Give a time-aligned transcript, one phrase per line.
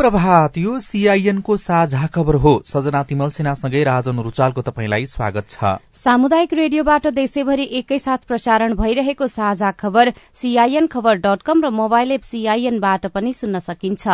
[0.00, 5.76] शुभ प्रभात यो सीआईएनको साझा खबर हो। सजना तिमल सिन्हासँगै राजन रुचालको तपाईँलाई स्वागत छ।
[5.94, 12.22] सामुदायिक रेडियोबाट देशैभरि एकैसाथ प्रसारण भइरहेको साझा खबर सीआईएन खबर डट कम र मोबाइल एप
[12.22, 14.08] सीआईएनबाट पनि सुन्न सकिन्छ।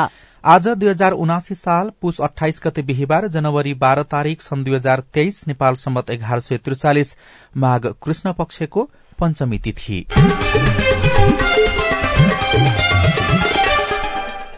[0.45, 5.03] आज दुई हजार उनासी साल पुष अठाइस गते बिहिबार जनवरी बाह्र तारीक सन् दुई हजार
[5.15, 7.17] तेइस नेपाल सम्बत एघार सय त्रिचालिस
[7.57, 10.07] माघ कृष्ण पक्षको पञ्चमी तिथि।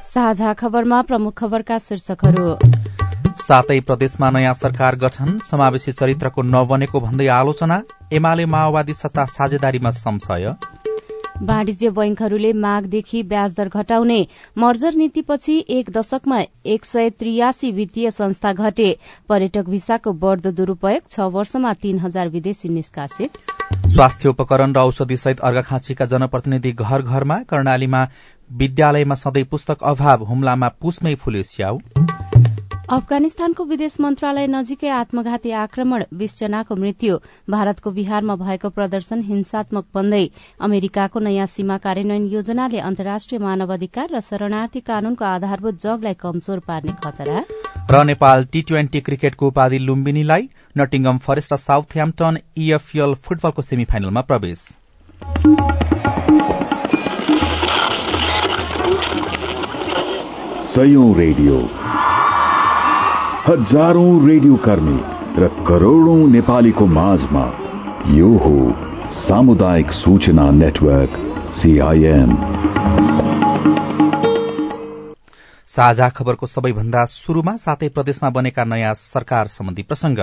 [0.08, 2.46] साझा खबरमा प्रमुख खबरका शीर्षकहरू।
[3.38, 7.76] सातै प्रदेशमा नयाँ सरकार गठन समावेशी चरित्रको नबनेको भन्दै आलोचना
[8.12, 10.46] एमाले माओवादी सत्ता साझेदारीमा संशय।
[11.42, 14.20] वाणिज्य बैंकहरूले माघदेखि ब्याज दर घटाउने
[14.58, 18.88] मर्जर नीतिपछि एक दशकमा एक सय त्रियासी वित्तीय संस्था घटे
[19.28, 23.38] पर्यटक भिसाको बढ़दो दुरूपयोग छ वर्षमा तीन हजार विदेशी निष्कासित।
[23.88, 28.02] स्वास्थ्य उपकरण र औषधि सहित अर्घाखाँचीका जनप्रतिनिधि घर घरमा कर्णालीमा
[28.50, 31.78] विद्यालयमा सधैँ पुस्तक अभाव हुम्लामा पुसमै फुल्यो स्याउ।
[32.88, 37.16] अफगानिस्तानको विदेश मन्त्रालय नजिकै आत्मघाती आक्रमण बीस जनाको मृत्यु
[37.50, 40.24] भारतको बिहारमा भएको प्रदर्शन हिंसात्मक बन्दै
[40.60, 46.92] अमेरिकाको नयाँ सीमा कार्यान्वयन योजनाले अन्तर्राष्ट्रिय मानव अधिकार र शरणार्थी कानूनको आधारभूत जगलाई कमजोर पार्ने
[47.04, 47.44] खतरा।
[47.92, 53.84] र नेपाल टी ट्वेन्टी क्रिकेटको उपाधि लुम्बिनीलाई नटिङम फरेस्ट र साउथ ह्याम्पटन इएफएल फुटबलको सेमी
[53.84, 54.60] फाइनलमा प्रवेश।
[60.78, 61.56] सयौं रेडियो।
[63.46, 64.98] हजारौं रेडियो कर्मी
[65.42, 67.42] र करोड़ौं नेपालीको माझमा
[68.18, 68.52] यो हो
[69.16, 71.16] सामुदायिक सूचना नेटवर्क
[71.58, 72.30] सीआईएन
[75.68, 80.18] साझा खबरको सबैभन्दा शुरूमा सातै प्रदेशमा बनेका नयाँ सरकार सम्बन्धी प्रसंग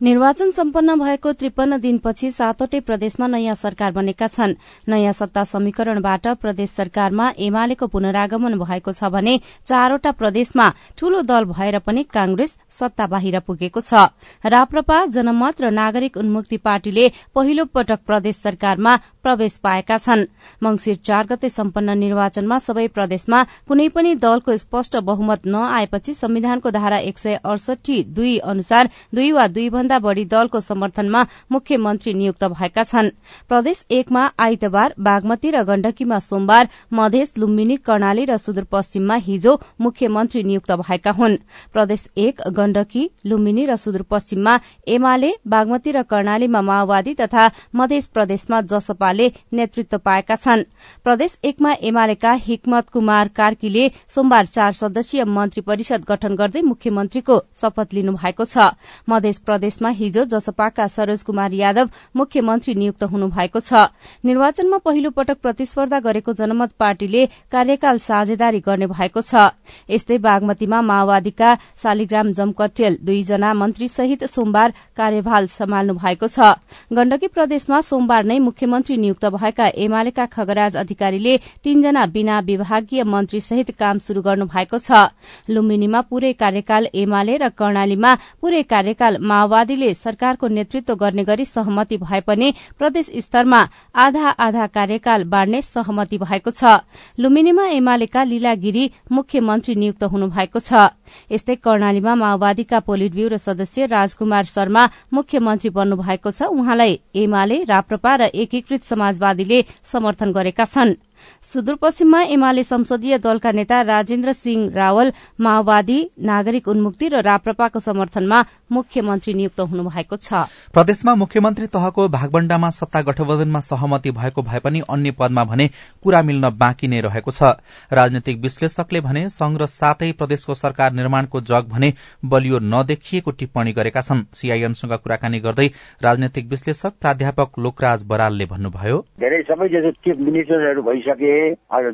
[0.00, 4.54] निर्वाचन सम्पन्न भएको त्रिपन्न दिनपछि सातवटै प्रदेशमा नयाँ सरकार बनेका छन्।
[4.88, 10.66] नयाँ सत्ता समीकरणबाट प्रदेश सरकारमा एमालेको पुनरागमन भएको छ भने चारवटा प्रदेशमा
[10.98, 14.12] ठूलो दल भएर पनि कांग्रेस सत्ता बाहिर पुगेको छ।
[14.44, 20.26] राप्रपा जनमत र नागरिक उन्मुक्ति पार्टीले पहिलो पटक प्रदेश सरकारमा प्रवेश पाएका छन्।
[20.60, 26.98] मंगिर चार गते सम्पन्न निर्वाचनमा सबै प्रदेशमा कुनै पनि दलको स्पष्ट बहुमत नआएपछि संविधानको धारा
[27.00, 32.82] एक सय अडसठी दुई अनुसार दुई वा दुई भन्दा बढ़ी दलको समर्थनमा मुख्यमन्त्री नियुक्त भएका
[32.84, 33.10] छन्।
[33.48, 40.72] प्रदेश एकमा आइतबार बागमती र गण्डकीमा सोमबार मधेस लुम्बिनी कर्णाली र सुदूरपश्चिममा हिजो मुख्यमन्त्री नियुक्त
[40.82, 41.36] भएका हुन्।
[41.72, 44.58] प्रदेश एक गण्डकी लुम्बिनी र सुदूरपश्चिममा
[44.88, 50.66] एमाले बागमती र कर्णालीमा माओवादी तथा मध्य प्रदेशमा जसपाले नेतृत्व पाएका छन्।
[51.04, 57.94] प्रदेश एकमा एमालेका हिक्मत कुमार कार्कीले सोमबार चार सदस्यीय मन्त्री परिषद गठन गर्दै मुख्यमन्त्रीको शपथ
[57.94, 58.74] लिनु भएको छ।
[59.08, 63.92] मध्य प्रदेश प्रदेशमा हिजो जसपाका सरोज कुमार यादव मुख्यमन्त्री नियुक्त हुनुभएको छ।
[64.24, 69.52] निर्वाचनमा पहिलो पटक प्रतिस्पर्धा गरेको जनमत पार्टीले कार्यकाल साझेदारी गर्ने भएको छ।
[69.90, 76.56] यस्तै बागमतीमा माओवादीका शालिग्राम जमकटेल दुईजना मन्त्री सहित सोमबार कार्यभार सम्हाल्नु भएको छ।
[76.88, 83.76] गण्डकी प्रदेशमा सोमबार नै मुख्यमन्त्री नियुक्त भएका एमालेका खगराज अधिकारीले तीनजना बिना विभागीय मन्त्री सहित
[83.76, 85.12] काम शुरू गर्नु भएको छ।
[85.52, 91.96] लुम्बिनीमा पूरै कार्यकाल एमाले र कर्णालीमा पूरै कार्यकाल माओवादी माओवादीले सरकारको नेतृत्व गर्ने गरी सहमति
[91.98, 93.60] भए पनि प्रदेश स्तरमा
[93.94, 96.86] आधा आधा कार्यकाल बाँड्ने सहमति भएको छ।
[97.18, 100.94] लुम्बिनीमा एमालेका लीला गिरी मुख्यमन्त्री नियुक्त हुनुभएको छ।
[101.26, 104.82] यस्तै कर्णालीमा माओवादीका पोलिट ब्यूरो सदस्य राजकुमार शर्मा
[105.12, 111.05] मुख्यमन्त्री बन्नु भएको छ। उहाँलाई एमाले राप्रपा र एकीकृत समाजवादीले समर्थन गरेका छनृ।
[111.46, 118.38] सुदूरपश्चिममा एमाले संसदीय दलका नेता राजेन्द्र सिंह रावल माओवादी नागरिक उन्मुक्ति र राप्रपाको समर्थनमा
[118.72, 120.42] मुख्यमन्त्री नियुक्त हुनुभएको छ।
[120.74, 125.68] प्रदेशमा मुख्यमन्त्री तहको भागवण्डामा सत्ता गठबन्धनमा सहमति भएको भए पनि अन्य पदमा भने
[126.02, 127.54] कुरा मिल्न बाँकी नै रहेको छ।
[127.92, 131.92] राजनैतिक विश्लेषकले भने संघ र सातै प्रदेशको सरकार निर्माणको जग भने
[132.26, 135.68] बलियो नदेखिएको टिप्पणी गरेका छन्। सीआईएमसँग कुराकानी गर्दै
[136.02, 139.68] राजनैतिक विश्लेषक प्राध्यापक लोकराज बरालले भन्नुभयो। धेरै सबै
[140.02, 141.35] चिफ मिनिस्टरहरू भइसके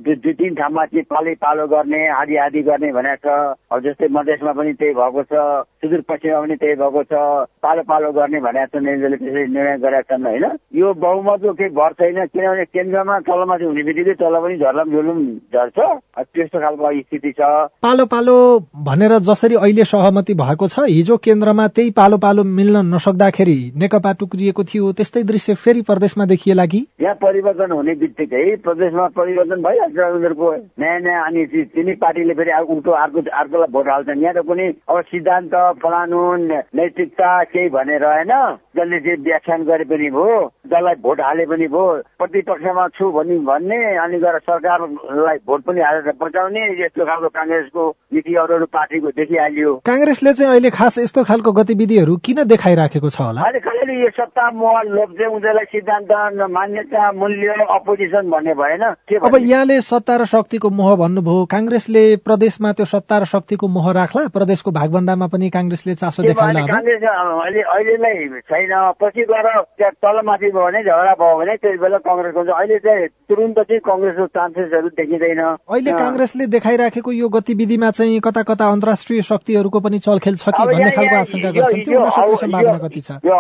[0.05, 4.09] दुई दुई तिन ठाउँमा चाहिँ पालै पालो गर्ने आदि आदि गर्ने भनेको छ। अब जस्तै
[4.17, 5.35] मधेसमा पनि त्यही भएको छ
[5.83, 7.13] सुदूरपश्चिममा पनि त्यही भएको छ
[7.63, 10.45] पालो पालो गर्ने भनेको छ त्यसरी निर्णय गरेका छन् होइन?
[10.81, 15.19] यो बहुमतको केही भर छैन किनभने केन्द्रमा तलमाथि हुने बित्तिकै तल पनि झर्लम झुलुम
[15.55, 15.79] झर्छ।
[16.33, 17.41] त्यस्तो खालको स्थिति छ।
[17.83, 18.37] पालो पालो
[18.89, 24.65] भनेर जसरी अहिले सहमति भएको छ हिजो केन्द्रमा त्यही पालो पालो मिल्न नसक्दाखेरि नेकपा टुक्रिएको
[24.65, 26.81] थियो त्यस्तै दृश्य फेरि प्रदेशमा देखिएला कि?
[27.03, 30.49] यहाँ परिवर्तन हुने बित्तिकै प्रदेशमा परिवर्तन भइहाल्छ उनीहरूको।
[30.81, 31.43] नयाँ नयाँ अनि
[31.73, 36.41] तिनै पार्टीले फेरि उल्टो अर्को अर्कोलाई भोट हाल्छन्। यहाँ त कुनै अब सिद्धान्त फलानुन
[36.77, 38.33] नैतिकता केही भनेर होइन
[38.77, 40.37] जसले चाहिँ व्याख्यान गरे पनि भयो
[40.69, 41.87] जसलाई भोट हाले पनि भयो
[42.21, 48.35] प्रतिपक्षमा छु भनी भन्ने अनि गएर सरकारलाई भोट पनि हालेर बचाउने यस्तो खालको काङ्ग्रेसको नीति
[48.43, 53.41] अरू अरू पार्टीको देखिहाल्यो। काङ्ग्रेसले चाहिँ अहिले खास यस्तो खालको गतिविधिहरू किन देखाइराखेको छ होला?
[53.43, 56.13] अहिले खालि यो सत्ता मोह लोभ चाहिँ उनीहरूलाई सिद्धान्त
[56.57, 58.85] मान्यता मूल्य अपोजिसन भन्ने भएन।
[59.23, 64.23] अब यहाँले सत्ता र शक्तिको मोह भन्नुभयो। काङ्ग्रेसले प्रदेशमा त्यो सत्ता र शक्तिको मोह राख्ला।
[64.35, 69.47] प्रदेशको भागभण्डामा पनि काङ्ग्रेसले चासो देखाउला काङ्ग्रेस अहिले अहिलेलाई छैन। पछि गएर
[69.79, 74.27] त्यहाँ तलमाथि भयो भने झगडा भयो भने त्यति बेला कङ्ग्रेसको अहिले चाहिँ तुरुन्त चाहिँ कङ्ग्रेसको
[74.27, 75.41] चान्सेसहरू देखिँदैन।
[75.71, 80.91] अहिले काङ्ग्रेसले देखाइराखेको यो गतिविधिमा चाहिँ कता कता अन्तर्राष्ट्रिय शक्तिहरूको पनि चलखेल छ कि भन्ने
[80.99, 82.01] खालको आशंका गर्छन्। त्यो
[82.43, 83.23] सम्भावना कति छ?
[83.23, 83.35] यो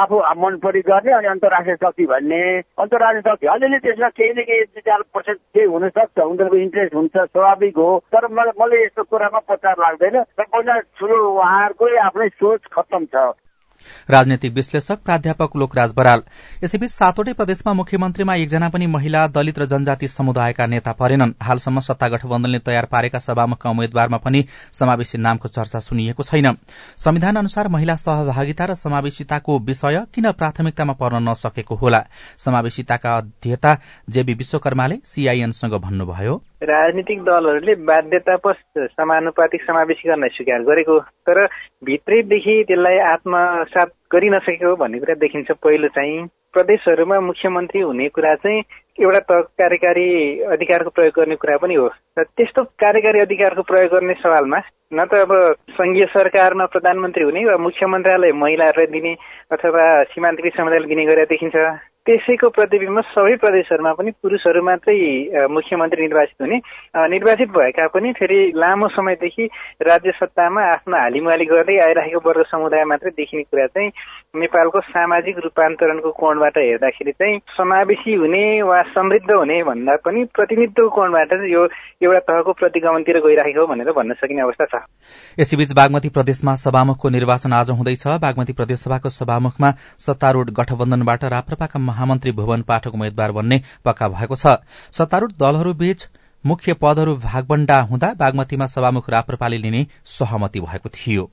[0.00, 2.42] आफू मन परि गर्ने अनि अन्तर्राष्ट्रिय शक्ति भन्ने।
[2.80, 6.94] अन्तर्राष्ट्रिय शक्ति। अलिअलि त्यसमा केही न केही दुई चार पर्सेन्ट केही हुन सक्छ उनीहरूको इन्ट्रेस्ट
[6.94, 13.04] हुन्छ स्वाभाविक हो। तर मलाई यस्तो कुरामा पचार लाग्दैन। पहिला ठुलो उहाँहरूकै आफ्नै सोच खत्तम
[13.04, 13.16] छ।
[14.10, 16.22] राजनैतिक विश्लेषक प्राध्यापक लोकराज बराल।
[16.64, 22.08] यसैबीच सातवटै प्रदेशमा मुख्यमन्त्रीमा एकजना पनि महिला दलित र जनजाति समुदायका नेता परेनन्। हालसम्म सत्ता
[22.08, 26.56] गठबन्धनले तयार पारेका सभामुखका उम्मेद्वारमा पनि समावेशी नामको चर्चा सुनिएको छैन।
[26.96, 32.04] संविधान अनुसार महिला सहभागिता र समावेशिताको विषय किन प्राथमिकतामा पर्न नसकेको होला?
[32.38, 33.76] समावेशिताका अध्येता
[34.10, 38.56] जेबी विश्वकर्माले सीआईएनसँग भन्नुभयो। राजनीतिक दलहरूले बाध्यतापश
[38.96, 40.98] समानुपातिक समावेशी गर्न स्वीकार गरेको
[41.28, 41.44] तर
[41.84, 48.62] भित्रैदेखि त्यसलाई आत्मसात गरि नसकेको भन्ने कुरा देखिन्छ। पहिलो चाहिँ प्रदेशहरूमा मुख्यमन्त्री हुने कुरा चाहिँ
[48.98, 50.08] एउटा त कार्यकारी
[50.56, 51.86] अधिकारको प्रयोग गर्ने कुरा पनि हो।
[52.18, 54.60] र त्यस्तो कार्यकारी अधिकारको प्रयोग गर्ने सवालमा
[54.94, 55.32] न त अब
[55.76, 59.12] संघीय सरकारमा प्रधानमन्त्री हुने वा मुख्य मन्त्रालय महिलाहरूलाई दिने
[59.52, 59.84] अथवा
[60.14, 61.56] सीमान्तकृत समुदायलाई दिने गरेर देखिन्छ।
[62.06, 64.94] त्यसैको प्रतिबिम्ब सबै प्रदेशहरूमा पनि पुरुषहरू मात्रै
[65.50, 66.58] मुख्यमन्त्री निर्वाचित हुने।
[67.10, 69.44] निर्वाचित भएका पनि फेरि लामो समयदेखि
[69.82, 73.90] राज्य सत्तामा आफ्नो हालिमुहाली गर्दै आइरहेको वर्ग समुदाय मात्रै देखिने कुरा चाहिँ
[74.38, 81.32] नेपालको सामाजिक रूपान्तरणको कोणबाट हेर्दाखेरि चाहिँ समावेशी हुने वा समृद्ध हुने भन्दा पनि प्रतिनिधित्वको कोणबाट
[81.50, 81.62] यो
[82.02, 84.82] एउटा तहको प्रतिगमनतिर गइरहेको भनेर भन्न सकिने अवस्था छ।
[85.38, 89.70] यसैबीच बागमती प्रदेशमा सभामुखको निर्वाचन आज हुँदैछ। बागमती प्रदेशसभाको सभामुखमा
[90.06, 94.56] सत्तारूढ़ गठबन्धनबाट राप्रपाका महामन्त्री भुवन पाठक उम्मेद्वार बन्ने पक्का भएको छ।
[94.92, 96.08] सत्तारूढ़ दलहरूबीच
[96.44, 101.30] मुख्य पदहरू भागबण्डा हुँदा बागमतीमा सभामुख राप्रपाले लिने सहमति भएको थियो।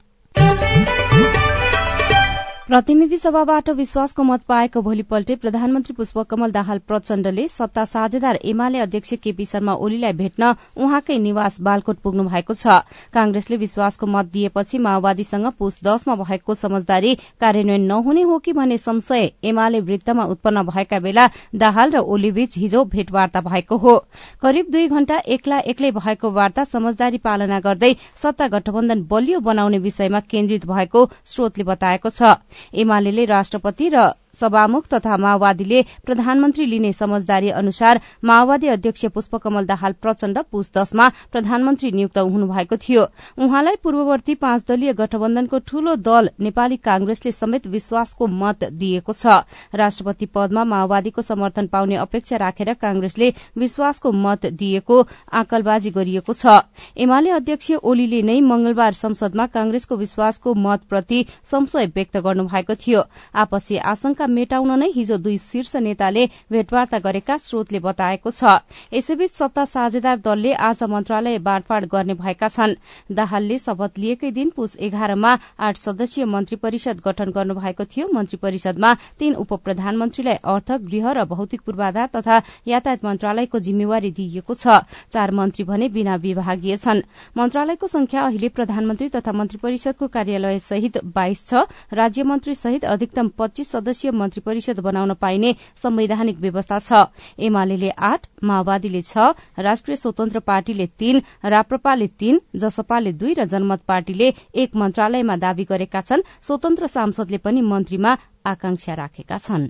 [2.64, 9.46] प्रतिनिधि सभाबाट विश्वासको मत पाएको भोलिपल्टै प्रधानमन्त्री पुष्पकमल दाहाल प्रचण्डले सत्ता साझेदार एमाले अध्यक्ष केपी
[9.46, 12.80] शर्मा ओलीलाई भेट्न उहाँकै निवास बालकोट पुग्नु भएको छ।
[13.14, 19.32] कांग्रेसले विश्वासको मत दिएपछि माओवादीसँग पुस दशमा भएको समझदारी कार्यान्वयन नहुने हो कि भन्ने संशय
[19.44, 23.98] एमाले वृत्तमा उत्पन्न भएका बेला दाहाल र ओलीबीच हिजो भेटवार्ता भएको हो।
[24.42, 30.20] करिब दुई घण्टा एक्ला एक्लै भएको वार्ता समझदारी पालना गर्दै सत्ता गठबन्धन बलियो बनाउने विषयमा
[30.32, 32.40] केन्द्रित भएको स्रोतले बताएको छ।
[32.74, 40.40] एमाले राष्ट्रपति र सभामुख तथा माओवादीले प्रधानमन्त्री लिने समझदारी अनुसार माओवादी अध्यक्ष पुष्पकमल दाहाल प्रचण्ड
[40.52, 43.04] पुस दशमा प्रधानमन्त्री नियुक्त हुनुभएको थियो।
[43.38, 49.44] उहाँलाई पूर्ववर्ती पाँच दलीय गठबन्धनको ठूलो दल नेपाली कांग्रेसले समेत विश्वासको मत दिएको छ।
[49.74, 55.02] राष्ट्रपति पदमा माओवादीको समर्थन पाउने अपेक्षा राखेर कांग्रेसले विश्वासको मत दिएको
[55.34, 56.62] आकलबाजी गरिएको छ।
[56.98, 63.02] एमाले अध्यक्ष ओलीले नै मंगलबार संसदमा कांग्रेसको विश्वासको मतप्रति संशय व्यक्त गर्नुभएको थियो।
[63.36, 68.64] आपसी आशंका मेटाउन नै हिजो दुई शीर्ष नेताले भेटवार्ता गरेका स्रोतले बताएको छ।
[68.94, 72.76] यसैबीच सत्ता साझेदार दलले आज मन्त्रालय बाँडफाँड गर्ने भएका छन्।
[73.12, 78.94] दाहालले शपथ लिएकै दिन पुस एघारमा आठ सदस्यीय मन्त्री परिषद गठन गर्नुभएको थियो। मन्त्री परिषदमा
[79.20, 85.32] तीन उप प्रधानमन्त्रीलाई अर्थ गृह र भौतिक पूर्वाधार तथा यातायात मन्त्रालयको जिम्मेवारी दिइएको छ। चार
[85.32, 87.02] मन्त्री भने बिना विभागीय छन्।
[87.38, 93.28] मन्त्रालयको संख्या अहिले प्रधानमन्त्री तथा मन्त्री परिषदको कार्यालय सहित बाइस छ। राज्य मन्त्री सहित अधिकतम
[93.38, 96.92] पच्चीस सदस्यीय मन्त्री परिषद बनाउन पाइने संवैधानिक व्यवस्था छ।
[97.40, 104.34] एमाले आठ माओवादीले छ राष्ट्रिय स्वतन्त्र पार्टीले तीन राप्रपाले तीन जसपाले दुई र जनमत पार्टीले
[104.56, 108.12] एक मन्त्रालयमा दावी गरेका छन्। स्वतन्त्र सांसदले पनि मन्त्रीमा
[108.46, 109.68] आकांक्षा राखेका छन्।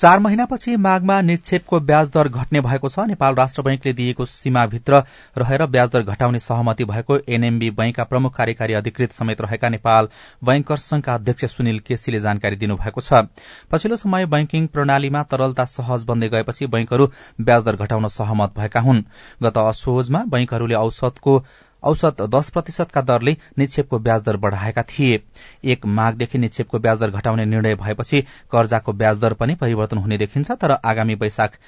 [0.00, 5.02] चार महिनापछि माघमा निक्षेपको ब्याज दर घट्ने भएको छ। नेपाल राष्ट्र बैंकले दिएको सीमाभित्र
[5.38, 10.08] रहेर ब्याज दर घटाउने सहमति भएको एनएमबी बैंकका प्रमुख कार्यकारी अधिकृत समेत रहेका नेपाल
[10.44, 13.26] बैंकर्स संघका अध्यक्ष सुनिल केसीले जानकारी दिनुभएको छ।
[13.70, 19.02] पछिल्लो समय बैंकिङ प्रणालीमा तरलता सहज बन्दै गएपछि बैंकहरू ब्याज दर घटाउन सहमत भएका हुन्।
[19.42, 21.42] गत असोजमा बैंकहरूले औसतको
[21.82, 25.20] औसत दश प्रतिशतका दरले निक्षेपको ब्याज दर बढ़ाएका थिए।
[25.64, 28.20] एक माघदेखि निक्षेपको ब्याज दर घटाउने निर्णय भएपछि
[28.52, 31.58] कर्जाको ब्याज दर पनि परिवर्तन हुने देखिन्छ तर आगामी वैशाख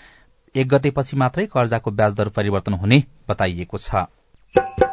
[0.54, 4.89] एक गतेपछि मात्रै कर्जाको ब्याज दर परिवर्तन हुने बताइएको छ।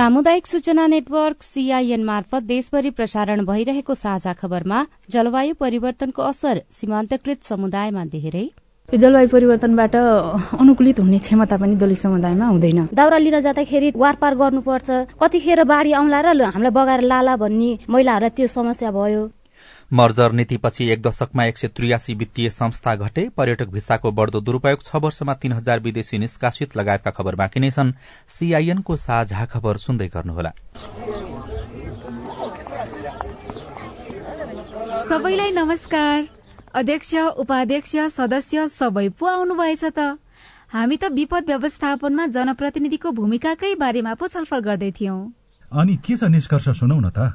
[0.00, 4.78] सामुदायिक सूचना नेटवर्क सीआईएन मार्फत देशभरि प्रसारण भइरहेको साझा खबरमा
[5.12, 8.44] जलवायु परिवर्तनको असर सीमान्तकृत समुदायमा धेरै।
[8.88, 9.96] जलवायु परिवर्तनबाट
[10.56, 14.88] अनुकूलित हुने क्षमता पनि दलित समुदायमा हुँदैन। दाउरा लिन जाँदाखेरि वारपार गर्नुपर्छ।
[15.20, 19.22] कतिखेर बाढी आउँला र हामीलाई बगाएर लाला भन्ने महिलाहरूलाई त्यो समस्या भयो।
[19.92, 24.96] मर्जर नीतिपछि एक दशकमा एक सय त्रियासी वित्तीय संस्था घटे पर्यटक भिसाको बढ़दो दुरूपयोग छ
[24.96, 27.92] वर्षमा तीन हजार विदेशी निष्कासित लगायतका खबर बाँकी नै छन्।
[28.28, 30.52] सीआईएनको साझा खबर सुन्दै गर्नुहोला।
[35.08, 36.28] सबैलाई नमस्कार।
[36.74, 40.14] अध्यक्ष उपाध्यक्ष सदस्य सबै पो आउनुभएछ त?
[40.70, 45.18] हामी त विपद व्यवस्थापनमा जनप्रतिनिधिको भूमिकाकै बारेमा पो छलफल गर्दै थियौं।
[45.72, 47.34] अनि के छ निष्कर्ष सुनौ न त?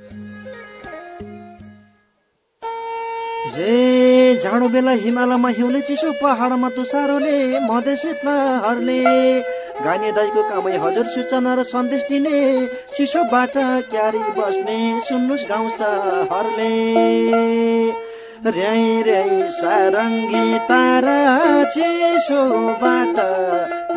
[3.51, 8.03] रे जाडो बेला हिमालयमा हिउँले चिसो पहाडमा तुसारोले मधेस
[8.63, 8.99] हरले
[9.83, 12.37] गाने दाईको कामै हजुर सूचना र सन्देश दिने
[12.95, 13.55] चिसोबाट
[13.91, 14.77] क्यारी बस्ने
[15.07, 15.81] सुन्नुहोस् गाउँछ
[16.31, 16.71] हरले
[18.55, 21.17] र्याई र्याई सारङ्गी तारा
[21.73, 23.17] चिसोबाट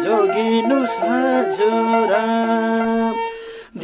[0.03, 2.13] जोगिनुहोस् हजुर।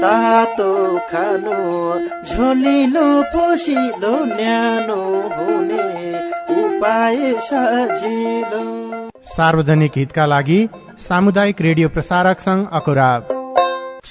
[0.00, 0.72] तातो
[1.10, 1.58] खानु
[2.28, 5.00] झोलिलो पोसिलो न्यानो
[5.36, 5.86] हुने
[6.56, 7.16] उपाय
[7.48, 8.64] सजिलो।
[9.30, 10.60] सार्वजनिक हितका लागि
[11.08, 13.10] सामुदायिक रेडियो प्रसारक संघ अकुरा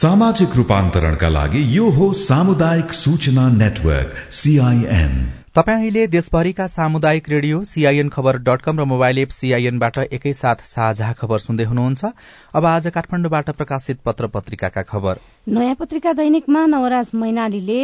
[0.02, 5.14] सामाजिक रूपान्तरणका लागि यो हो सामुदायिक सूचना नेटवर्क सीआईएन
[5.56, 11.12] तपाईँ अहिले देशभरिका सामुदायिक रेडियो सीआईएन खबर डट कम र मोबाइल एप सीआईएनबाट एकैसाथ साझा
[11.14, 12.12] खबर सुन्दै हुनुहुन्छ।
[12.56, 17.82] अब आज काठमाडौँबाट प्रकाशित पत्र पत्रिकाका खबर। नयाँ पत्रिका दैनिकमा नवराज मैनालीले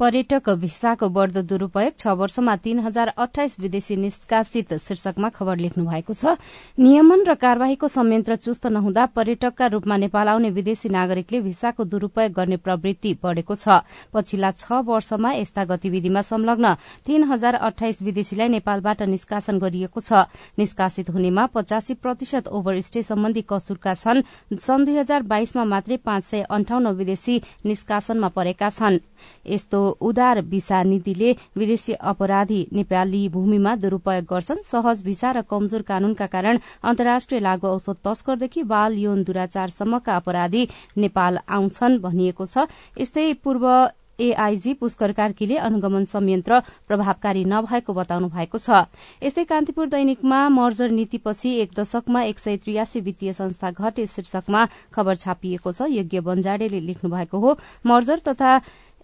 [0.00, 6.14] पर्यटक भिसाको बढ़दो दुरूपयोग छ वर्षमा तीन हजार अठाइस विदेशी निष्कासित शीर्षकमा खबर लेख्नु भएको
[6.14, 6.34] छ।
[6.74, 12.56] नियमन र कार्यवाहीको संयन्त्र चुस्त नहुँदा पर्यटकका रूपमा नेपाल आउने विदेशी नागरिकले भिसाको दुरूपयोग गर्ने
[12.58, 16.74] प्रवृत्ति बढ़ेको छ। पछिल्ला छ वर्षमा यस्ता गतिविधिमा संलग्न
[17.06, 20.26] तीन हजार अठाइस विदेशीलाई नेपालबाट निष्कासन गरिएको छ।
[20.58, 24.26] निष्कासित हुनेमा पचासी प्रतिशत ओभरस्टे सम्बन्धी कसुरका छन्।
[24.58, 28.98] सन् दुई हजार बाइसमा मात्रै पाँच सय अन्ठाउन्न विदेशी निष्कासनमा परेका छन्।
[29.46, 36.26] यस्तो उदार भिसा नीतिले विदेशी अपराधी नेपाली भूमिमा दुरूपयोग गर्छन्। सहज भिसा र कमजोर कानूनका
[36.26, 43.66] कारण अन्तर्राष्ट्रिय लागू औषध तस्करदेखि बाल यौन दुराचारसम्मका अपराधी नेपाल आउँछन् भनिएको छ। यस्तै पूर्व
[44.14, 48.86] एआईजी पुष्कर कार्कीले अनुगमन संयन्त्र प्रभावकारी नभएको बताउनु भएको छ।
[49.18, 55.14] यस्तै कान्तिपुर दैनिकमा मर्जर नीतिपछि एक दशकमा एक सय त्रियासी वित्तीय संस्था घटे शीर्षकमा खबर
[55.18, 58.52] छापिएको छ। यज्ञ बन्जाडेले लेख्नु भएको हो मर्जर तथा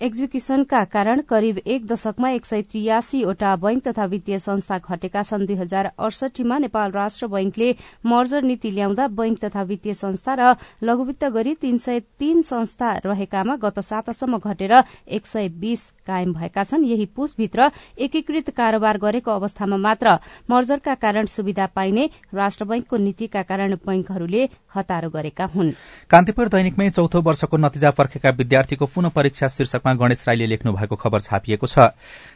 [0.01, 5.57] एक्जिक्युसनका कारण करिब एक दशकमा एक सय त्रियासीवटा बैंक तथा वित्तीय संस्था घटेका छन्। दुई
[5.57, 7.75] हजार अडसठीमा नेपाल राष्ट्र बैंकले
[8.07, 13.57] मर्जर नीति ल्याउँदा बैंक तथा वित्तीय संस्था र लघुवित्त गरी तीन सय तीन संस्था रहेकामा
[13.61, 14.73] गत सातासम्म घटेर
[15.09, 20.19] एक सय बीस कायम भएका छन्। यही पुसभित्र एकीकृत कारोबार गरेको अवस्थामा मात्र
[20.51, 25.73] मर्जरका कारण सुविधा पाइने राष्ट्र बैंकको नीतिका कारण बैंकहरूले हतारो गरेका हुन्।
[26.11, 31.21] कान्तिपुर दैनिकमै चौथो वर्षको नतिजा पर्खेका विद्यार्थीको पुनः परीक्षा शीर्षकमा गणेश राईले लेख्नु भएको खबर
[31.21, 31.95] छापिएको छ।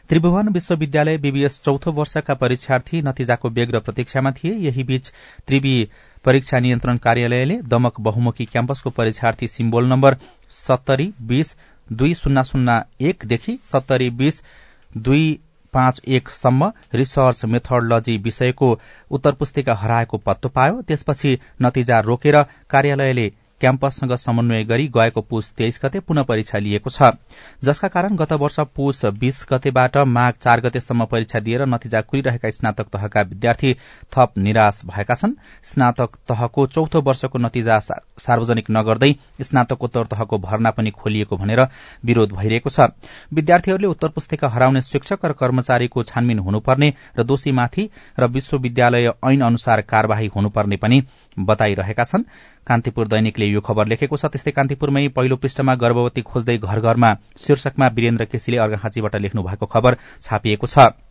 [0.09, 5.11] त्रिभुवन विश्वविद्यालय बीबीएस चौथो वर्षका परीक्षार्थी नतिजाको बेग र प्रतीक्षामा थिए। यही बीच
[5.47, 5.75] त्रिवी
[6.25, 10.17] परीक्षा नियन्त्रण कार्यालयले दमक बहुमुखी क्याम्पसको परीक्षार्थी सिम्बोल नम्बर
[10.49, 11.55] सत्तरी बीस
[11.93, 14.43] दुई शून्य शून्य एकदेखि सत्तरी बीस
[14.97, 15.39] दुई
[15.73, 18.79] पाँच एकसम्म रिसर्च मेथोडोलोजी विषयको
[19.11, 25.79] उत्तर पुस्तिका हराएको पत्तो पायो। त्यसपछि नतिजा रोकेर कार्यालयले क्याम्पससँग समन्वय गरी गएको पुस तेइस
[25.83, 27.11] गते पुनः परीक्षा लिएको छ।
[27.63, 32.87] जसका कारण गत वर्ष पुस बीस गतेबाट माघ चार गतेसम्म परीक्षा दिएर नतिजा कुरिरहेका स्नातक
[32.93, 33.73] तहका विद्यार्थी
[34.13, 35.33] थप निराश भएका छन्।
[35.63, 41.61] स्नातक तहको चौथो वर्षको नतिजा सार्वजनिक नगर्दै स्नातकोत्तर तहको भर्ना पनि खोलिएको भनेर
[42.05, 42.91] विरोध भइरहेको छ।
[43.33, 49.81] विद्यार्थीहरूले उत्तर पुस्तिका हराउने शिक्षक र कर्मचारीको छानबिन हुनुपर्ने र दोषीमाथि र विश्वविद्यालय ऐन अनुसार
[49.83, 51.01] कार्यवाही हुनुपर्ने पनि
[51.37, 52.23] बताइरहेका छन्।
[52.67, 57.87] कान्तिपुर दैनिकले यो खबर लेखेको छ। त्यस्तै कान्तिपुरमै पहिलो पृष्ठमा गर्भवती खोज्दै घर घरमा शीर्षकमा
[57.95, 61.04] वीरेन्द्र केसीले अर्घाखाँचीबाट लेख्नु भएको खबर छापिएको छ।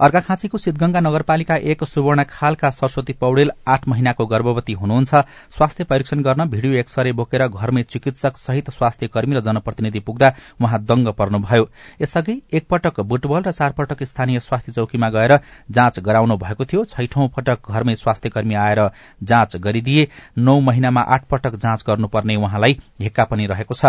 [0.00, 5.14] अर्घाखाँचीको सिद्धगंगा नगरपालिका एक सुवर्ण खालका सरस्वती पौडेल आठ महिनाको गर्भवती हुनुहुन्छ।
[5.50, 10.80] स्वास्थ्य परीक्षण गर्न भिडियो एक्सरे बोकेर घरमै चिकित्सक सहित स्वास्थ्य कर्मी र जनप्रतिनिधि पुग्दा उहाँ
[10.82, 11.68] दंग पर्नुभयो।
[12.00, 15.38] यसअघि एकपटक बुटबल र चारपटक स्थानीय स्वास्थ्य चौकीमा गएर
[15.70, 18.80] जाँच गराउनु भएको थियो। छैठौं पटक घरमै स्वास्थ्य कर्मी आएर
[19.22, 23.84] जाँच गरिदिए नौ महिनामा आठ पटक जाँच गर्नुपर्ने उहाँलाई हिक्का पनि रहेको छ।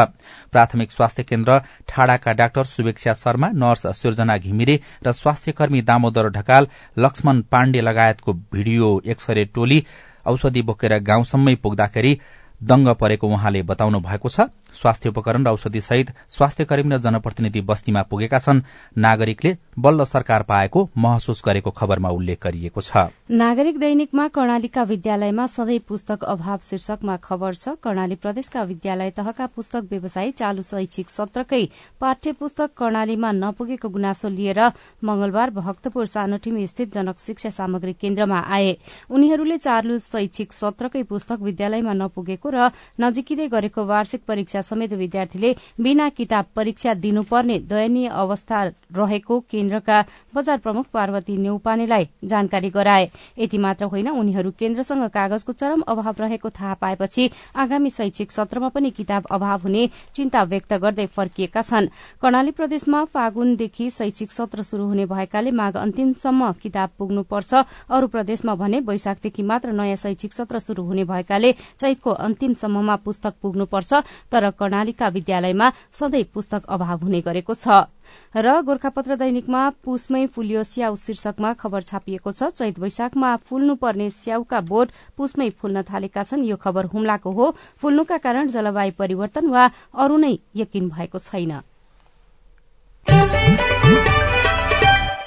[0.52, 6.68] प्राथमिक स्वास्थ्य केन्द्र ठाडाका डाक्टर शुभेक्षा शर्मा नर्स सिर्जना घिमिरे र स्वास्थ्य कर्मी दामोदर ढकाल
[6.98, 9.84] लक्ष्मण पाण्डे लगायतको भिडियो एक्सरे टोली
[10.26, 12.18] औषधि बोकेर गाउँसम्मै पुग्दाखेरि
[12.62, 17.62] दंग परेको उहाँले बताउनु भएको छ। स्वास्थ्य उपकरण र औषधि सहित स्वास्थ्य कर्मी र जनप्रतिनिधि
[17.62, 18.62] बस्तीमा पुगेका छन्।
[18.98, 22.98] नागरिकले बल्ल सरकार पाएको महसुस गरेको खबरमा उल्लेख गरिएको छ।
[23.32, 29.88] नागरिक दैनिकमा कर्णालीका विद्यालयमा सधैँ पुस्तक अभाव शीर्षकमा खबर छ। कर्णाली प्रदेशका विद्यालय तहका पुस्तक
[29.92, 31.64] व्यवसायी चालू शैक्षिक सत्रकै
[32.02, 34.60] पाठ्य पुस्तक कर्णालीमा नपुगेको गुनासो लिएर
[35.04, 38.76] मंगलबार भक्तपुर सानोटिमी स्थित जनक शिक्षा सामग्री केन्द्रमा आए।
[39.10, 46.10] उनीहरूले चालू शैक्षिक सत्रकै पुस्तक विद्यालयमा नपुगेको र नजिकै गरेको वार्षिक परीक्षा समेत विद्यार्थीले बिना
[46.12, 53.86] किताब परीक्षा दिनुपर्ने दयनीय अवस्था रहेको केन्द्रका बजार प्रमुख पार्वती नेउपानेलाई जानकारी गराए। यति मात्र
[53.86, 59.62] होइन उनीहरू केन्द्रसँग कागजको चरम अभाव रहेको थाहा पाएपछि आगामी शैक्षिक सत्रमा पनि किताब अभाव
[59.62, 61.88] हुने चिन्ता व्यक्त गर्दै फर्किएका छन्।
[62.22, 67.54] कर्णाली प्रदेशमा फागुनदेखि शैक्षिक सत्र शुरू हुने भएकाले माघ अन्तिमसम्म किताब पुग्नुपर्छ।
[67.92, 73.94] अरू प्रदेशमा भने वैशाखदेखि मात्र नयाँ शैक्षिक सत्र शुरू हुने भएकाले चैतको अन्तिमसम्ममा पुस्तक पुग्नुपर्छ
[74.32, 77.86] तर कर्णालीका विद्यालयमा सधैँ पुस्तक अभाव हुने गरेको छ।
[78.36, 84.88] र गोर्खापत्र दैनिकमा पुसमै फुलियो स्याउ शीर्षकमा खबर छापिएको छ। चैत वैशाखमा फुल्नुपर्ने स्याउका बोट
[85.18, 87.46] पुसमै फुल्न थालेका छन्। यो खबर हुम्लाको हो।
[87.82, 91.62] फुल्नुका कारण जलवायु परिवर्तन वा अरू नै यकिन भएको छैन।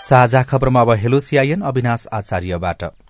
[0.00, 1.18] साझा खबरमा अब हेलो
[1.64, 3.03] अविनाश आचार्यबाट।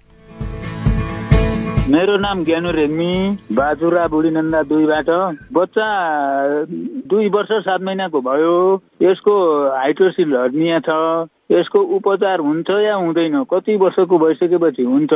[1.88, 5.08] मेरो नाम ज्ञानु रेग्मी बाजुरा बुढीनन्दा दुईबाट।
[5.52, 5.88] बच्चा
[7.08, 9.34] दुई वर्ष सात महिनाको भयो। यसको
[9.68, 10.88] हाइड्रोसिल हर्निया छ।
[11.50, 13.42] यसको उपचार हुन्छ या हुँदैन?
[13.52, 15.12] कति वर्षको भइसकेपछि हुन्छ?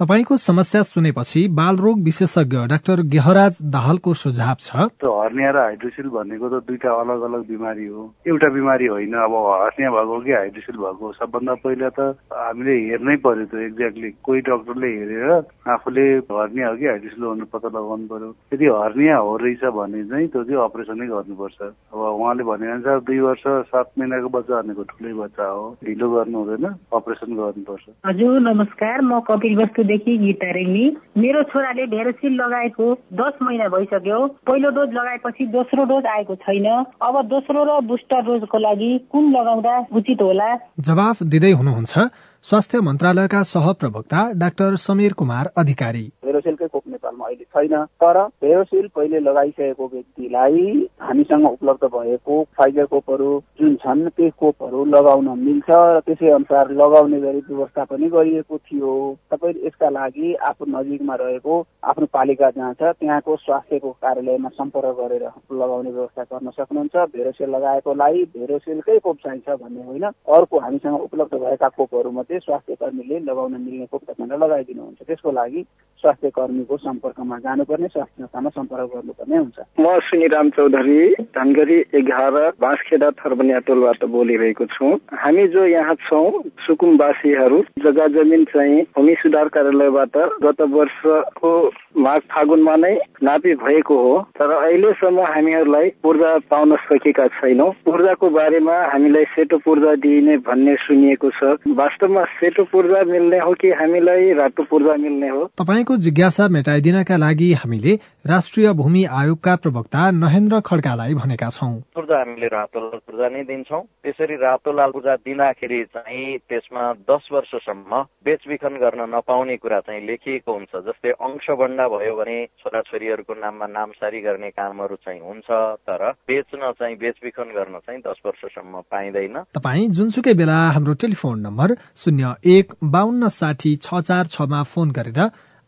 [0.00, 6.48] तपाईँको समस्या सुनेपछि बाल रोग विशेषज्ञ डाक्टर गेहराज दाहालको सुझाव छ। हर्निया र हाइड्रोसिल भनेको
[6.48, 11.12] त दुईटा अलग अलग बिमारी हो। एउटा बिमारी होइन अब हर्निया भएको कि हाइड्रोसिल भएको
[11.12, 12.00] सबभन्दा पहिला त
[12.32, 15.30] हामीले हेर्नै पर्यो त एक्ज्याक्टली। कोही डक्टरले हेरेर
[15.76, 20.28] आफूले हर्निया हो कि हाइड्रोसिल भन्नु पत्ता लगाउनु पर्यो यदि हर्निया हो रहेछ भने चाहिँ
[20.32, 25.12] त्यो चाहिँ अपरेसनै गर्नुपर्छ। अब उहाँले भने अनुसार दुई वर्ष सात महिनाको बच्चा भनेको ठुलै
[25.20, 30.84] बच्चा हो। ढिलो गर्नु हुँदैन अपरेसन गर्नुपर्छ। हजुर नमस्कार म कपिल वस्तुदेखि गीता रेग्मी।
[31.16, 32.86] मेरो छोराले भेरोसिल लगाएको
[33.22, 36.66] दस महिना भइसक्यो। पहिलो डोज लगाएपछि दोस्रो डोज आएको छैन।
[37.02, 40.54] अब दोस्रो र बुस्टर डोजको लागि कुन लगाउँदा उचित होला?
[40.80, 42.08] जवाफ दिँदै हुनुहुन्छ
[42.46, 49.20] स्वास्थ्य मन्त्रालयका सहप्रवक्ता डाक्टर समीर कुमार अधिकारी। भेरोसेलकै खोप नेपालमा अहिले छैन। तर भेरोसिल पहिले
[49.20, 50.64] लगाइसकेको व्यक्तिलाई
[51.02, 53.30] हामीसँग उपलब्ध भएको फाइजर खोपहरू
[53.60, 58.92] जुन छन् त्यो खोपहरू लगाउन मिल्छ र त्यसै अनुसार लगाउने गरी व्यवस्था पनि गरिएको थियो।
[59.30, 61.54] तपाईँ यसका लागि आफ्नो नजिकमा रहेको
[61.84, 68.22] आफ्नो पालिका जहाँ छ त्यहाँको स्वास्थ्यको कार्यालयमा सम्पर्क गरेर लगाउने व्यवस्था गर्न सक्नुहुन्छ। भेरोसेल लगाएकोलाई
[68.36, 73.86] भेरोसेलकै खोप चाहिन्छ भन्ने होइन। अर्को हामीसँग उपलब्ध भएका खोपहरू मध्ये स्वास्थ्य कर्मीले लगाउन मिल्ने
[73.86, 75.62] खोप तपाईँलाई लगाइदिनुहुन्छ। त्यसको लागि
[76.02, 80.98] स्वास्थ्य कर्मीको सम्पर्कमा जानुपर्ने स्वास्थ्य संस्थामा सम्पर्क गर्नुपर्ने हुन्छ। म सुनिराम चौधरी
[81.36, 88.82] धनगढी एघार बाँसखेडा थर्बनिया टोलबाट बोलिरहेको छु। हामी जो यहाँ छौँ सुकुमवासीहरू जग्गा जमिन चाहिँ
[88.96, 91.52] भूमि सुधार कार्यालयबाट गत वर्षको
[91.96, 98.76] माघ फागुनमा नै नापी भएको हो। तर अहिलेसम्म हामीहरूलाई पूर्जा पाउन सकेका छैनौँ। पूर्जाको बारेमा
[98.92, 104.62] हामीलाई सेतो पूर्जा दिइने भन्ने सुनिएको छ। वास्तवमा सेतो पूर्जा मिल्ने हो कि हामीलाई रातो
[104.70, 105.44] पूर्जा मिल्ने हो?
[105.60, 107.92] तपाईँको जिज्ञासा मेटाइदिनका लागि हामीले
[108.26, 113.80] राष्ट्रिय भूमि आयोगका प्रवक्ता नहेन्द्र खड्कालाई भनेका छौँ। पूर्जा हामीले रातो लाल पूर्जा नै दिन्छौँ।
[114.04, 117.92] त्यसरी रातो लाल पूर्जा दिँदाखेरि चाहिँ त्यसमा दस वर्षसम्म
[118.26, 124.50] बेचबिखन गर्न नपाउने कुरा चाहिँ लेखिएको हुन्छ। जस्तै अंशभन्डा भयो भने छोराछोरीहरूको नाममा नामसारी गर्ने
[124.52, 125.48] कामहरू चाहिँ हुन्छ
[125.88, 131.68] तर बेच्न चाहिँ बेचबिखन गर्न चाहिँ दस वर्षसम्म पाइँदैन। तपाईँ जुनसुकै बेला हाम्रो टेलिफोन नम्बर
[131.96, 135.20] शून्य एक बान्न साठी छ चार छमा फोन गरेर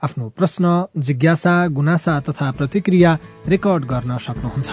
[0.03, 0.65] आफ्नो प्रश्न
[0.97, 4.71] जिज्ञासा गुनासा तथा प्रतिक्रिया रेकर्ड गर्न सक्नुहुन्छ।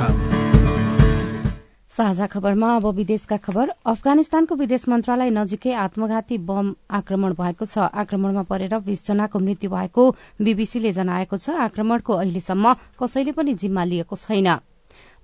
[1.89, 8.43] साझा खबरमा अब विदेशका खबर। अफगानिस्तानको विदेश मन्त्रालय नजिकै आत्मघाती बम आक्रमण भएको छ। आक्रमणमा
[8.45, 10.03] परेर बीस जनाको मृत्यु भएको
[10.43, 14.74] बीबीसीले जनाएको छ। आक्रमणको अहिलेसम्म कसैले पनि जिम्मा लिएको छैन।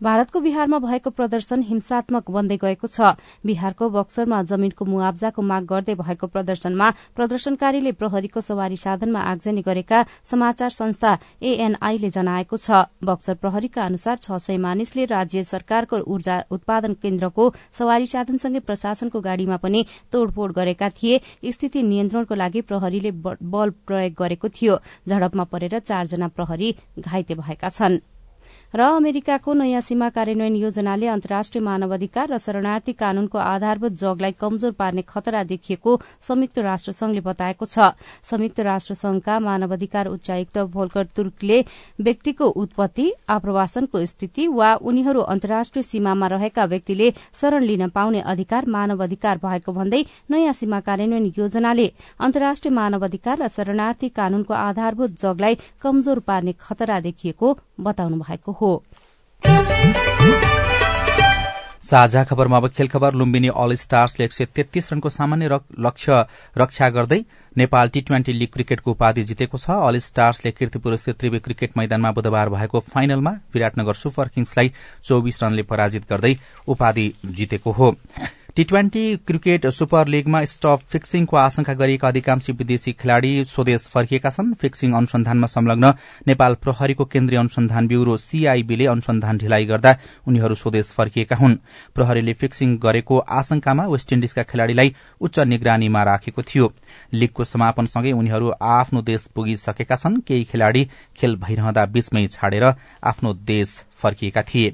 [0.01, 3.13] भारतको बिहारमा भएको प्रदर्शन हिंसात्मक बन्दै गएको छ।
[3.45, 10.69] बिहारको बक्सरमा जमीनको मुआब्जाको माग गर्दै भएको प्रदर्शनमा प्रदर्शनकारीले प्रहरीको सवारी साधनमा आगजनी गरेका समाचार
[10.71, 17.45] संस्था एएनआईले जनाएको छ। बक्सर प्रहरीका अनुसार छ सय मानिसले राज्य सरकारको ऊर्जा उत्पादन केन्द्रको
[17.71, 24.49] सवारी साधनसँगै प्रशासनको गाड़ीमा पनि तोड़फोड़ गरेका थिए। स्थिति नियन्त्रणको लागि प्रहरीले बल प्रयोग गरेको
[24.49, 28.01] थियो। झड़पमा परेर चारजना प्रहरी घाइते भएका छनृ।
[28.73, 35.01] र अमेरिकाको नयाँ सीमा कार्यान्वयन योजनाले अन्तर्राष्ट्रिय मानवाधिकार र शरणार्थी कानूनको आधारभूत जगलाई कमजोर पार्ने
[35.03, 37.91] खतरा देखिएको संयुक्त राष्ट्र संघले बताएको छ।
[38.23, 41.59] संयुक्त राष्ट्र संघका मानवाधिकार उच्चायुक्त भोल्कर तुर्कले
[41.99, 49.03] व्यक्तिको उत्पत्ति आप्रवासनको स्थिति वा उनीहरू अन्तर्राष्ट्रिय सीमामा रहेका व्यक्तिले शरण लिन पाउने अधिकार मानव
[49.03, 56.19] अधिकार भएको भन्दै नयाँ सीमा कार्यान्वयन योजनाले अन्तर्राष्ट्रिय मानवाधिकार र शरणार्थी कानूनको आधारभूत जगलाई कमजोर
[56.23, 58.60] पार्ने खतरा देखिएको बताउनु भएको हो।
[61.83, 66.25] साझा खबरमा अब खेल खबर लुम्बिनी अल स्टार्सले एक सय तेत्तीस रनको सामान्य लक्ष्य
[66.57, 67.19] रक्षा गर्दै
[67.57, 72.11] नेपाल टी ट्वेन्टी लीग क्रिकेटको उपाधि जितेको छ। अल स्टार्सले किर्तिपुर स्थित त्रिवे क्रिकेट मैदानमा
[72.11, 74.71] बुधबार भएको फाइनलमा विराटनगर सुपर किङ्सलाई
[75.03, 76.33] चौविस रनले पराजित गर्दै
[76.67, 77.95] उपाधि जितेको हो।
[78.55, 84.53] टी ट्वेन्टी क्रिकेट सुपर लीगमा स्टप फिक्सिङको आशंका गरिएका अधिकांश विदेशी खेलाड़ी स्वदेश फर्किएका छन्।
[84.53, 85.93] फिक्सिङ अनुसन्धानमा संलग्न
[86.27, 89.95] नेपाल प्रहरीको केन्द्रीय अनुसन्धान ब्यूरो सीआईबीले अनुसन्धान ढिलाइ गर्दा
[90.27, 91.55] उनीहरू स्वदेश फर्किएका हुन्।
[91.95, 96.71] प्रहरीले फिक्सिङ गरेको आशंकामा वेस्ट इण्डिजका खेलाड़ीलाई उच्च निगरानीमा राखेको थियो।
[97.13, 100.83] लीगको समापनसँगै उनीहरू आफ्नो देश पुगिसकेका छन्। केही खेलाड़ी
[101.15, 102.63] खेल भइरहँदा बीचमै छाडेर
[103.03, 104.69] आफ्नो देश फर्किएका थिए।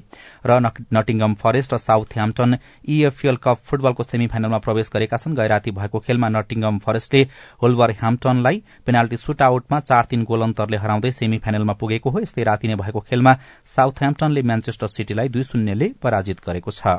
[0.46, 0.60] र
[0.92, 2.56] नटिङम फरेस्ट र साउथ ह्याम्पटन
[2.88, 7.22] इएफएल कप फुटबलको सेमी फाइनलमा प्रवेश गरेका छन्। गैराती भएको खेलमा नटिङम फरेस्टले
[7.62, 12.44] होल्भर ह्याम्पटनलाई पेनाल्टी सुट आउटमा चार तीन गोल अन्तरले हराउँदै सेमी फाइनलमा पुगेको हो। यस्तै
[12.44, 13.36] राति नै भएको खेलमा
[13.68, 16.98] साउथ ह्याम्पटनले म्यान्चेस्टर सिटीलाई दुई शून्यले पराजित गरेको छ।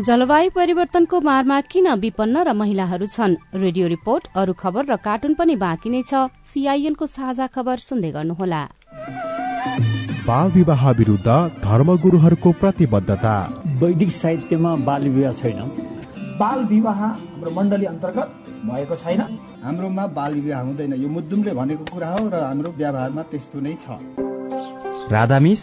[0.00, 3.34] जलवायु परिवर्तनको मारमा किन विपन्न र महिलाहरू छन्?
[3.54, 8.62] रेडियो रिपोर्ट अरू खबर र कार्टुन पनि बाँकी नै छ। सीआईएनको साझा खबर सुन्दै गर्नुहोला।
[10.24, 11.28] बाल विवाह विरूद्ध
[11.60, 13.34] धर्मगुरूहरूको प्रतिबद्धता।
[13.76, 15.60] वैदिक साहित्यमा बाल विवाह छैन।
[16.40, 18.28] बाल विवाह हाम्रो मण्डली अन्तर्गत
[18.72, 19.20] भएको छैन।
[19.64, 24.00] हाम्रोमा बाल विवाह हुँदैन। यो मुद्दुमले भनेको कुरा हो र हाम्रो व्यवहारमा त्यस्तो नै छ।
[25.12, 25.62] राधामिस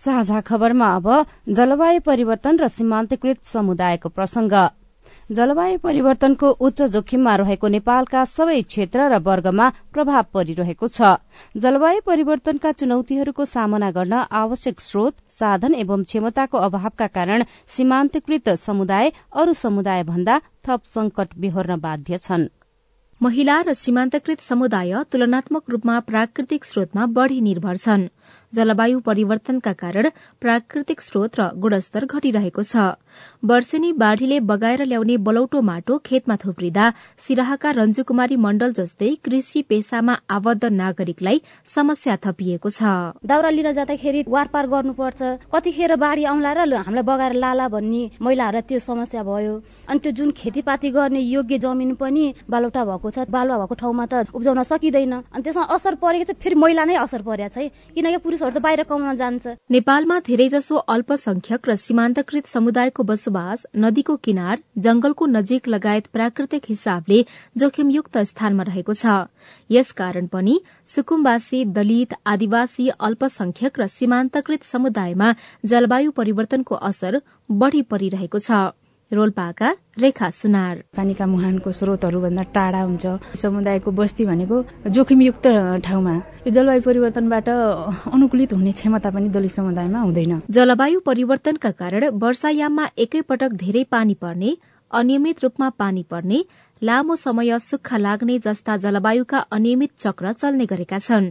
[0.00, 1.06] साझा खबरमा अब
[1.48, 4.54] जलवायु परिवर्तन र सीमान्तकृत समुदायको प्रसंग।
[5.30, 11.20] जलवायु परिवर्तनको उच्च जोखिममा रहेको नेपालका सबै क्षेत्र र वर्गमा प्रभाव परिरहेको छ।
[11.56, 19.52] जलवायु परिवर्तनका चुनौतीहरूको सामना गर्न आवश्यक स्रोत साधन एवं क्षमताको अभावका कारण सीमान्तकृत समुदाय अरू
[19.54, 22.48] समुदाय भन्दा थप संकट बेहोर्न बाध्य छन्।
[23.20, 28.08] महिला र सीमान्तकृत समुदाय तुलनात्मक रूपमा प्राकृतिक स्रोतमा बढ़ी निर्भर छन्।
[28.52, 30.08] जलवायु परिवर्तनका कारण
[30.40, 32.76] प्राकृतिक स्रोत र गुणस्तर घटिरहेको छ।
[33.42, 36.92] वर्षेनी बाढ़ीले बगाएर ल्याउने बलौटो माटो खेतमा थुप्रिँदा
[37.26, 42.82] सिराहाका रञ्जु कुमारी मण्डल जस्तै कृषि पेसामा आबद्ध नागरिकलाई समस्या थपिएको छ।
[43.24, 45.20] दाउरा लिन जाँदाखेरि वारपार गर्नुपर्छ।
[45.52, 49.54] कतिखेर बाढ़ी आउला र हामीलाई बगाएर लाला भन्ने महिलाहरूलाई त्यो समस्या भयो।
[49.88, 54.14] अनि त्यो जुन खेतीपाती गर्ने योग्य जमिन पनि बालौटा भएको छ बालुवा भएको ठाउँमा त
[54.34, 58.52] उब्जाउन सकिँदैन। अनि त्यसमा असर परेको चाहिँ फेरि महिला नै असर परेको छ किनकि पुरुषहरू
[58.54, 65.68] त बाहिर कमाउन जान्छ। नेपालमा धेरैजसो अल्पसंख्यक र सीमान्तकृत समुदायको बसोबास नदीको किनार जंगलको नजिक
[65.68, 67.24] लगायत प्राकृतिक हिसाबले
[67.56, 69.06] जोखिमयुक्त स्थानमा रहेको छ।
[69.70, 75.32] यसकारण पनि सुकुम्बासी दलित आदिवासी अल्पसंख्यक र सीमान्तकृत समुदायमा
[75.64, 78.50] जलवायु परिवर्तनको असर बढ़ी परिरहेको छ।
[79.12, 79.68] रोल्पाका
[79.98, 85.46] रेखा सुनार। पानीका मुहानको स्रोतहरू भन्दा टाढा हुन्छ। समुदायको बस्ती भनेको जोखिमयुक्त
[85.82, 86.14] ठाउँमा
[86.46, 87.48] यो जलवायु परिवर्तनबाट
[88.06, 94.56] अनुकूलित हुने क्षमता पनि दलित समुदायमा हुँदैन। जलवायु परिवर्तनका कारण वर्षायाममा एकैपटक धेरै पानी पर्ने
[94.90, 96.44] अनियमित रूपमा पानी पर्ने
[96.82, 101.30] लामो समय सुक्खा लाग्ने जस्ता जलवायुका अनियमित चक्र चल्ने गरेका छन्।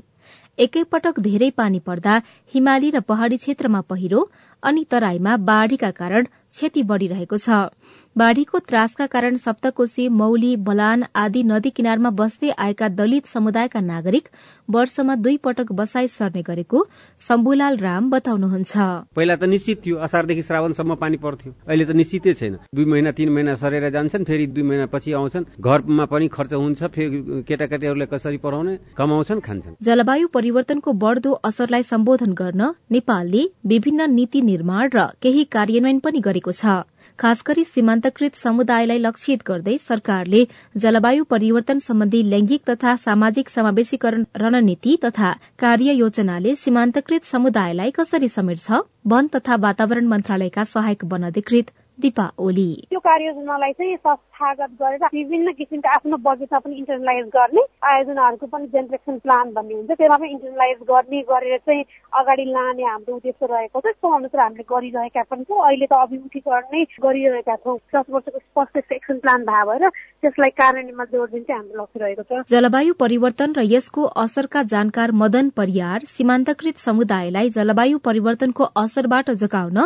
[0.57, 2.21] एकैपटक धेरै पानी पर्दा
[2.53, 4.29] हिमाली र पहाड़ी क्षेत्रमा पहिरो
[4.63, 7.49] अनि तराईमा बाढ़ीका कारण क्षति बढ़िरहेको छ।
[8.15, 14.27] बाढ़ीको त्रासका कारण सप्तकोशी मौली बलान आदि नदी किनारमा बस्दै आएका दलित समुदायका नागरिक
[14.69, 16.83] वर्षमा दुई पटक बसाई सर्ने गरेको
[17.19, 18.73] शम्भुलाल राम बताउनुहुन्छ।
[19.15, 23.29] पहिला त निश्चित थियो असारदेखि श्रावणसम्म पानी पर्थ्यो। अहिले त निश्चितै छैन। दुई महिना तीन
[23.29, 28.37] महिना सरेर जान्छन् फेरि दुई महिना पछि आउँछन्। घरमा पनि खर्च हुन्छ फेरि केटाकेटीहरूलाई कसरी
[28.43, 35.43] पढाउने कमाउँछन् खान्छन्। जलवायु परिवर्तनको बढ़दो असरलाई सम्बोधन गर्न नेपालले विभिन्न नीति निर्माण र केही
[35.55, 36.83] कार्यान्वयन पनि गरेको छ।
[37.19, 40.43] खास गरी सीमान्तकृत समुदायलाई लक्षित गर्दै सरकारले
[40.77, 48.71] जलवायु परिवर्तन सम्बन्धी लैंगिक तथा सामाजिक समावेशीकरण रणनीति तथा कार्य योजनाले सीमान्तकृत समुदायलाई कसरी समेट्छ?
[49.07, 53.95] वन तथा वातावरण मन्त्रालयका सहायक वन अधिकृत दिपा ओली। यो कार्ययोजनालाई चाहिँ
[54.39, 59.91] संस्थागत गरेर विभिन्न किसिमका आफ्नो बजेटमा पनि इन्टरनालाइज गर्ने आयोजनाहरूको पनि जेनरेक्सन प्लान भन्ने हुन्छ।
[59.91, 64.63] त्यसमा पनि इन्टरनालाइज गर्ने गरेर चाहिँ अगाडि लाने हाम्रो उद्देश्य रहेको छ। त्यो अनुसार हामीले
[64.63, 69.63] गरिरहेका पनि छौँ। अहिले त अभिमुखीकरण नै गरिरहेका छौँ। दस वर्षको स्पष्ट एक्सन प्लान भए
[69.67, 69.83] भएर
[70.23, 75.11] त्यसलाई कार्यान्वयनमा जोड दिन चाहिँ हाम्रो लक्ष्य रहेको छ। जलवायु परिवर्तन र यसको असरका जानकार
[75.23, 79.79] मदन परियार सीमान्तकृत समुदायलाई जलवायु परिवर्तनको असरबाट जोगाउन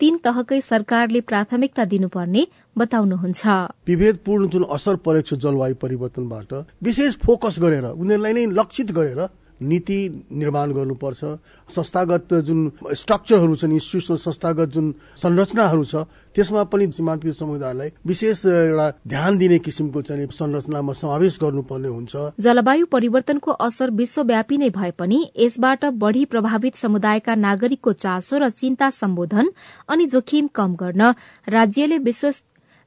[0.00, 2.44] तीन तहकै सरकारले प्राथमिकता दिनुपर्ने
[2.76, 3.44] बताउनुहुन्छ।
[3.88, 6.50] विभेदपूर्ण जुन असर परेको छ जलवायु परिवर्तनबाट
[6.82, 9.20] विशेष फोकस गरेर उनीहरूलाई नै लक्षित गरेर
[9.60, 9.96] नीति
[10.32, 11.20] निर्माण गर्नुपर्छ।
[11.68, 12.60] संस्थागत जुन
[12.96, 14.86] स्ट्रक्चरहरू छन् इन्स्टिट्युसनल संस्थागत जुन
[15.20, 15.94] संरचनाहरू छ
[16.32, 22.86] त्यसमा पनि सीमान्तकृत समुदायलाई विशेष एउटा ध्यान दिने किसिमको चाहिँ संरचनामा समावेश गर्नुपर्ने हुन्छ। जलवायु
[22.88, 29.52] परिवर्तनको असर विश्वव्यापी नै भए पनि यसबाट बढ़ी प्रभावित समुदायका नागरिकको चासो र चिन्ता सम्बोधन
[29.88, 31.02] अनि जोखिम कम गर्न
[31.48, 32.40] राज्यले विशेष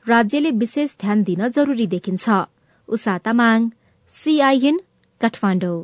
[0.05, 2.29] राज्यले विशेष ध्यान दिन जरूरी देखिन्छ।
[2.87, 3.69] उषा तामाङ
[4.11, 4.79] सीआईएन
[5.21, 5.79] काठमाडौँ।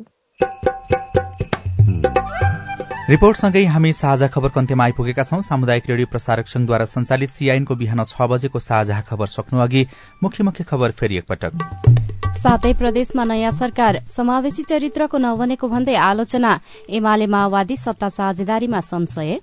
[3.10, 8.28] रिपोर्टसँगै हामी साझा खबरको अन्त्यमा आइपुगेका छौं। सामुदायिक रेडियो प्रसारक संघद्वारा संचालित सीआईएनको बिहान छ
[8.28, 9.86] बजेको साझा खबर सक्नु अघि
[10.22, 11.52] मुख्य मुख्य खबर फेरि एकपटक।
[12.36, 16.52] सातै प्रदेशमा नयाँ सरकार समावेशी चरित्रको नबनेको भन्दै आलोचना।
[16.90, 19.40] एमाले माओवादी सत्ता साझेदारीमा संशय।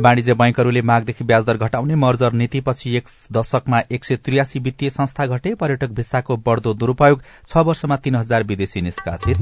[0.00, 5.54] वाणिज्य बैंकहरूले मागदेखि ब्याजदर घटाउने मर्जर नीतिपछि एक दशकमा एक सय त्रियासी वित्तीय संस्था घटे।
[5.54, 9.38] पर्यटक भिसाको बढ़दो दुरूपयोग छ वर्षमा तीन हजार विदेशी निष्कासित।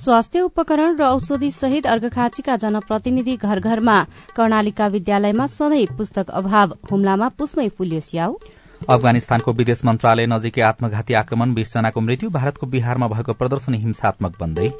[0.00, 4.02] स्वास्थ्य उपकरण र औषधि सहित अर्घखाँचीका जनप्रतिनिधि घर घरमा
[4.36, 8.36] कर्णालिका विद्यालयमा सधैँ पुस्तक अभाव। हुम्लामा पुस्मै फुल्यो स्याउ।
[8.88, 14.70] अफगानिस्तानको विदेश मन्त्रालय नजिकै आत्मघाती आक्रमण बीस जनाको मृत्यु भारतको बिहारमा भएको प्रदर्शन हिंसात्मक बन्दै।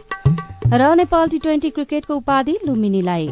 [0.72, 3.28] र नेपाल टी ट्वेन्टी क्रिकेटको उपाधि लुम्बिनीलाई।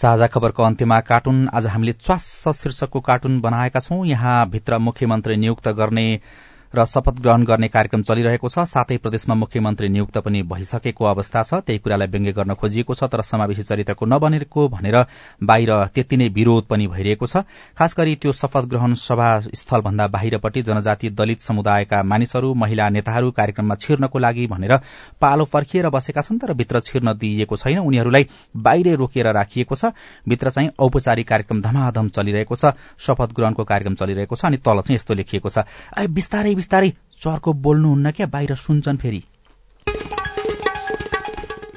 [0.00, 2.24] साझा खबरको अन्त्यमा कार्टुन आज हामीले च्वास
[2.56, 6.04] शीर्षकको कार्टुन बनाएका छौं। यहाँ भित्र मुख्यमन्त्री नियुक्त गर्ने
[6.74, 11.54] र शपथ ग्रहण गर्ने कार्यक्रम चलिरहेको छ। साथै प्रदेशमा मुख्यमन्त्री नियुक्त पनि भइसकेको अवस्था छ।
[11.66, 14.96] त्यही कुरालाई व्यङ्ग्य गर्न खोजिएको छ तर समावेशी चरित्रको नबनेको भनेर
[15.42, 17.42] बाहिर त्यति नै विरोध पनि भइरहेको छ।
[17.74, 23.74] खास गरी त्यो शपथ ग्रहण सभा स्थलभन्दा बाहिरपट्टि जनजाति दलित समुदायका मानिसहरू महिला नेताहरू कार्यक्रममा
[23.74, 24.76] छिर्नको लागि भनेर
[25.20, 29.90] पालो फर्किएर बसेका छन् तर भित्र छिर्न दिइएको छैन। उनीहरूलाई बाहिरै रोकिएर राखिएको छ।
[30.22, 34.94] भित्र चाहिँ औपचारिक कार्यक्रम धमाधम चलिरहेको छ। शपथ ग्रहणको कार्यक्रम चलिरहेको छ अनि तल चाहिँ
[34.94, 35.66] यस्तो लेखिएको छ।
[35.98, 38.26] बिस्तारै बिस्तारै चर्को बोल्नुहुन्न क्या?
[38.28, 39.22] बाहिर सुन्छन् फेरि।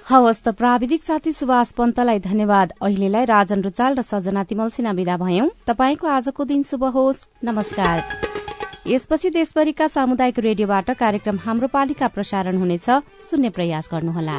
[0.03, 5.15] हवस् त प्राविधिक साथी सुभाष पन्तलाई धन्यवाद। अहिलेलाई राजन रुचाल र सजना तिमल सिन्हा विदा
[5.17, 8.03] भयौं। तपाईँको आजको दिन शुभ होस्। नमस्कार।
[8.87, 12.87] यसपछि देशभरिका सामुदायिक रेडियोबाट कार्यक्रम हाम्रो पालिका प्रसारण हुनेछ।
[13.23, 14.37] सुन्ने प्रयास गर्नुहोला।